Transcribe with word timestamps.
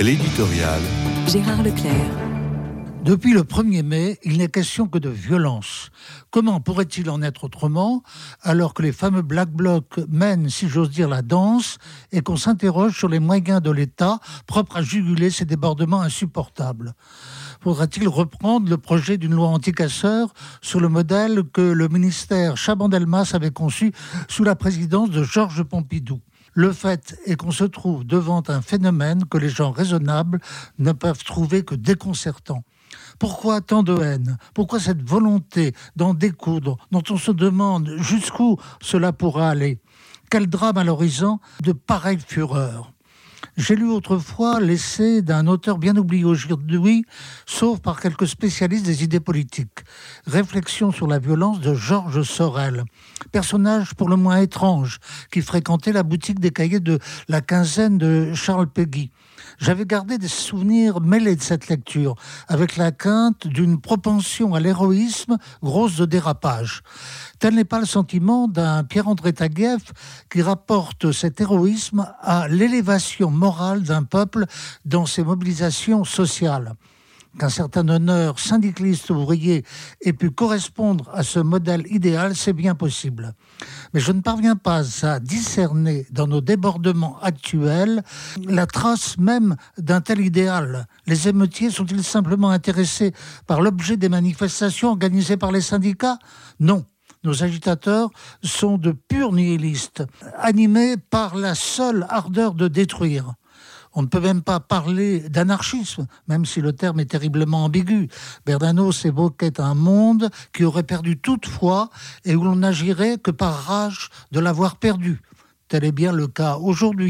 L'éditorial. 0.00 0.80
Gérard 1.28 1.62
Leclerc. 1.62 1.92
Depuis 3.04 3.34
le 3.34 3.42
1er 3.42 3.82
mai, 3.82 4.18
il 4.22 4.38
n'est 4.38 4.48
question 4.48 4.86
que 4.86 4.96
de 4.96 5.10
violence. 5.10 5.90
Comment 6.30 6.58
pourrait-il 6.58 7.10
en 7.10 7.20
être 7.20 7.44
autrement 7.44 8.02
alors 8.40 8.72
que 8.72 8.80
les 8.80 8.92
fameux 8.92 9.20
Black 9.20 9.50
Blocs 9.50 10.00
mènent, 10.08 10.48
si 10.48 10.70
j'ose 10.70 10.88
dire, 10.88 11.06
la 11.06 11.20
danse 11.20 11.76
et 12.12 12.22
qu'on 12.22 12.38
s'interroge 12.38 12.96
sur 12.96 13.10
les 13.10 13.18
moyens 13.18 13.60
de 13.60 13.70
l'État 13.70 14.20
propres 14.46 14.78
à 14.78 14.82
juguler 14.82 15.28
ces 15.28 15.44
débordements 15.44 16.00
insupportables? 16.00 16.94
Faudra-t-il 17.60 18.08
reprendre 18.08 18.70
le 18.70 18.78
projet 18.78 19.18
d'une 19.18 19.34
loi 19.34 19.48
anticasseur 19.48 20.32
sur 20.62 20.80
le 20.80 20.88
modèle 20.88 21.42
que 21.52 21.60
le 21.60 21.88
ministère 21.88 22.56
Chaban-Delmas 22.56 23.32
avait 23.34 23.50
conçu 23.50 23.92
sous 24.28 24.44
la 24.44 24.56
présidence 24.56 25.10
de 25.10 25.22
Georges 25.22 25.62
Pompidou? 25.62 26.20
Le 26.52 26.72
fait 26.72 27.18
est 27.26 27.36
qu'on 27.36 27.50
se 27.50 27.64
trouve 27.64 28.04
devant 28.04 28.42
un 28.48 28.60
phénomène 28.60 29.24
que 29.24 29.38
les 29.38 29.48
gens 29.48 29.70
raisonnables 29.70 30.40
ne 30.78 30.92
peuvent 30.92 31.24
trouver 31.24 31.64
que 31.64 31.74
déconcertant. 31.74 32.64
Pourquoi 33.18 33.60
tant 33.60 33.82
de 33.82 33.96
haine? 34.00 34.38
Pourquoi 34.54 34.80
cette 34.80 35.08
volonté 35.08 35.74
d'en 35.96 36.14
découdre 36.14 36.76
dont 36.90 37.02
on 37.10 37.16
se 37.16 37.30
demande 37.30 37.94
jusqu'où 37.98 38.58
cela 38.80 39.12
pourra 39.12 39.50
aller? 39.50 39.78
Quel 40.30 40.48
drame 40.48 40.78
à 40.78 40.84
l'horizon 40.84 41.38
de 41.62 41.72
pareille 41.72 42.18
fureur 42.24 42.92
j'ai 43.56 43.76
lu 43.76 43.88
autrefois 43.88 44.60
l'essai 44.60 45.22
d'un 45.22 45.46
auteur 45.46 45.78
bien 45.78 45.96
oublié 45.96 46.24
aujourd'hui, 46.24 47.04
sauf 47.46 47.80
par 47.80 48.00
quelques 48.00 48.26
spécialistes 48.26 48.86
des 48.86 49.04
idées 49.04 49.20
politiques. 49.20 49.80
Réflexion 50.26 50.92
sur 50.92 51.06
la 51.06 51.18
violence 51.18 51.60
de 51.60 51.74
Georges 51.74 52.22
Sorel, 52.22 52.84
personnage 53.32 53.94
pour 53.94 54.08
le 54.08 54.16
moins 54.16 54.38
étrange, 54.38 54.98
qui 55.30 55.42
fréquentait 55.42 55.92
la 55.92 56.02
boutique 56.02 56.40
des 56.40 56.50
cahiers 56.50 56.80
de 56.80 56.98
la 57.28 57.40
quinzaine 57.40 57.98
de 57.98 58.32
Charles 58.34 58.68
Peggy. 58.68 59.10
J'avais 59.58 59.84
gardé 59.84 60.16
des 60.16 60.28
souvenirs 60.28 61.00
mêlés 61.00 61.36
de 61.36 61.42
cette 61.42 61.68
lecture, 61.68 62.14
avec 62.48 62.76
la 62.76 62.92
quinte 62.92 63.46
d'une 63.46 63.80
propension 63.80 64.54
à 64.54 64.60
l'héroïsme 64.60 65.36
grosse 65.62 65.96
de 65.96 66.06
dérapage. 66.06 66.82
Tel 67.38 67.54
n'est 67.54 67.64
pas 67.64 67.80
le 67.80 67.86
sentiment 67.86 68.48
d'un 68.48 68.84
Pierre-André 68.84 69.32
Taguieff 69.32 69.92
qui 70.30 70.42
rapporte 70.42 71.12
cet 71.12 71.40
héroïsme 71.40 72.06
à 72.20 72.48
l'élévation 72.48 73.29
morale 73.30 73.82
d'un 73.82 74.02
peuple 74.02 74.46
dans 74.84 75.06
ses 75.06 75.22
mobilisations 75.22 76.04
sociales 76.04 76.74
qu'un 77.38 77.48
certain 77.48 77.88
honneur 77.88 78.38
syndicaliste 78.38 79.10
ouvrier 79.10 79.64
ait 80.00 80.12
pu 80.12 80.30
correspondre 80.30 81.08
à 81.12 81.22
ce 81.22 81.38
modèle 81.38 81.84
idéal, 81.88 82.34
c'est 82.34 82.52
bien 82.52 82.74
possible. 82.74 83.34
Mais 83.94 84.00
je 84.00 84.12
ne 84.12 84.20
parviens 84.20 84.56
pas 84.56 84.82
à 85.06 85.20
discerner 85.20 86.06
dans 86.10 86.26
nos 86.26 86.40
débordements 86.40 87.18
actuels 87.20 88.02
la 88.46 88.66
trace 88.66 89.18
même 89.18 89.56
d'un 89.78 90.00
tel 90.00 90.20
idéal. 90.20 90.86
Les 91.06 91.28
émeutiers 91.28 91.70
sont-ils 91.70 92.04
simplement 92.04 92.50
intéressés 92.50 93.12
par 93.46 93.60
l'objet 93.60 93.96
des 93.96 94.08
manifestations 94.08 94.90
organisées 94.90 95.36
par 95.36 95.52
les 95.52 95.60
syndicats? 95.60 96.18
Non. 96.58 96.84
Nos 97.22 97.42
agitateurs 97.42 98.08
sont 98.42 98.78
de 98.78 98.92
purs 98.92 99.32
nihilistes, 99.32 100.04
animés 100.38 100.96
par 100.96 101.36
la 101.36 101.54
seule 101.54 102.06
ardeur 102.08 102.54
de 102.54 102.66
détruire. 102.66 103.34
On 103.92 104.02
ne 104.02 104.06
peut 104.06 104.20
même 104.20 104.42
pas 104.42 104.60
parler 104.60 105.28
d'anarchisme, 105.28 106.06
même 106.28 106.46
si 106.46 106.60
le 106.60 106.72
terme 106.72 107.00
est 107.00 107.10
terriblement 107.10 107.64
ambigu. 107.64 108.08
Bernanos 108.46 109.04
évoquait 109.04 109.60
un 109.60 109.74
monde 109.74 110.30
qui 110.54 110.64
aurait 110.64 110.84
perdu 110.84 111.18
toute 111.18 111.46
foi 111.46 111.90
et 112.24 112.36
où 112.36 112.44
l'on 112.44 112.56
n'agirait 112.56 113.18
que 113.18 113.32
par 113.32 113.64
rage 113.64 114.08
de 114.30 114.40
l'avoir 114.40 114.76
perdu. 114.76 115.20
Tel 115.68 115.84
est 115.84 115.92
bien 115.92 116.12
le 116.12 116.26
cas 116.26 116.56
aujourd'hui. 116.56 117.08